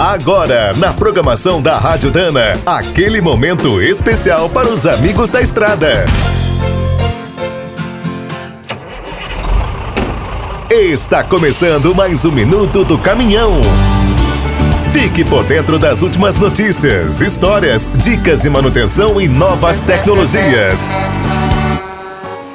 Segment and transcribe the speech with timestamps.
[0.00, 6.06] Agora, na programação da Rádio Dana, aquele momento especial para os amigos da estrada.
[10.70, 13.60] Está começando mais um minuto do caminhão.
[14.90, 20.90] Fique por dentro das últimas notícias, histórias, dicas de manutenção e novas tecnologias.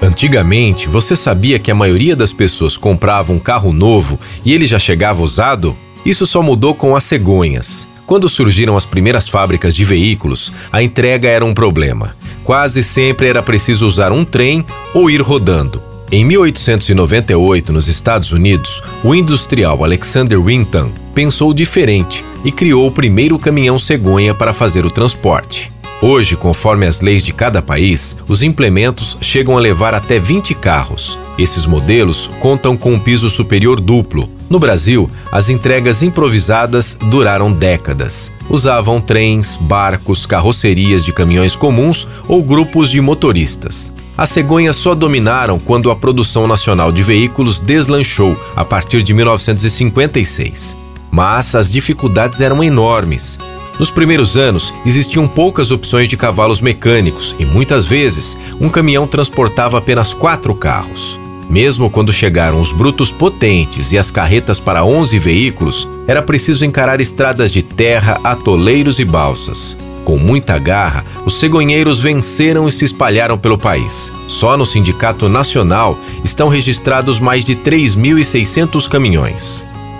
[0.02, 4.80] Antigamente, você sabia que a maioria das pessoas comprava um carro novo e ele já
[4.80, 5.78] chegava usado?
[6.06, 7.88] Isso só mudou com as cegonhas.
[8.06, 12.16] Quando surgiram as primeiras fábricas de veículos, a entrega era um problema.
[12.44, 15.82] Quase sempre era preciso usar um trem ou ir rodando.
[16.12, 23.40] Em 1898, nos Estados Unidos, o industrial Alexander Winton pensou diferente e criou o primeiro
[23.40, 25.75] caminhão cegonha para fazer o transporte.
[26.08, 31.18] Hoje, conforme as leis de cada país, os implementos chegam a levar até 20 carros.
[31.36, 34.30] Esses modelos contam com um piso superior duplo.
[34.48, 38.32] No Brasil, as entregas improvisadas duraram décadas.
[38.48, 43.92] Usavam trens, barcos, carrocerias de caminhões comuns ou grupos de motoristas.
[44.16, 50.78] As cegonhas só dominaram quando a produção nacional de veículos deslanchou a partir de 1956.
[51.10, 53.40] Mas as dificuldades eram enormes.
[53.78, 59.78] Nos primeiros anos, existiam poucas opções de cavalos mecânicos e muitas vezes um caminhão transportava
[59.78, 61.20] apenas quatro carros.
[61.50, 67.02] Mesmo quando chegaram os brutos potentes e as carretas para 11 veículos, era preciso encarar
[67.02, 69.78] estradas de terra, atoleiros e balsas.
[70.06, 74.12] Com muita garra, os cegonheiros venceram e se espalharam pelo país.
[74.28, 79.66] Só no Sindicato Nacional estão registrados mais de 3.600 caminhões.